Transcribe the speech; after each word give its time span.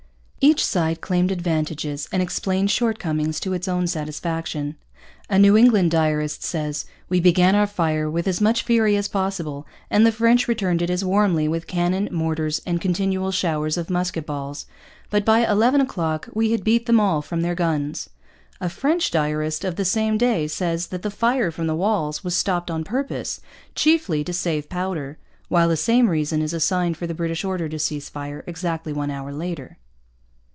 Each 0.43 0.65
side 0.65 1.01
claimed 1.01 1.31
advantages 1.31 2.09
and 2.11 2.19
explained 2.19 2.71
shortcomings 2.71 3.39
to 3.41 3.53
its 3.53 3.67
own 3.67 3.85
satisfaction. 3.85 4.75
A 5.29 5.37
New 5.37 5.55
England 5.55 5.91
diarist 5.91 6.41
says: 6.41 6.87
'We 7.09 7.19
began 7.19 7.53
our 7.53 7.67
fire 7.67 8.09
with 8.09 8.27
as 8.27 8.41
much 8.41 8.63
fury 8.63 8.95
as 8.97 9.07
possible, 9.07 9.67
and 9.91 10.03
the 10.03 10.11
French 10.11 10.47
returned 10.47 10.81
it 10.81 10.89
as 10.89 11.05
warmly 11.05 11.47
with 11.47 11.67
Cannon, 11.67 12.09
Mortars, 12.11 12.59
and 12.65 12.81
continual 12.81 13.29
showers 13.29 13.77
of 13.77 13.91
musket 13.91 14.25
balls; 14.25 14.65
but 15.11 15.23
by 15.23 15.45
11 15.47 15.79
o'clock 15.79 16.27
we 16.33 16.49
had 16.53 16.63
beat 16.63 16.87
them 16.87 16.99
all 16.99 17.21
from 17.21 17.41
their 17.41 17.53
guns.' 17.53 18.09
A 18.59 18.67
French 18.67 19.11
diarist 19.11 19.63
of 19.63 19.75
the 19.75 19.85
same 19.85 20.17
day 20.17 20.47
says 20.47 20.87
that 20.87 21.03
the 21.03 21.11
fire 21.11 21.51
from 21.51 21.67
the 21.67 21.75
walls 21.75 22.23
was 22.23 22.35
stopped 22.35 22.71
on 22.71 22.83
purpose, 22.83 23.41
chiefly 23.75 24.23
to 24.23 24.33
save 24.33 24.69
powder; 24.69 25.19
while 25.49 25.69
the 25.69 25.77
same 25.77 26.09
reason 26.09 26.41
is 26.41 26.51
assigned 26.51 26.97
for 26.97 27.05
the 27.05 27.13
British 27.13 27.45
order 27.45 27.69
to 27.69 27.77
cease 27.77 28.09
fire 28.09 28.43
exactly 28.47 28.91
one 28.91 29.11
hour 29.11 29.31
later. 29.31 29.77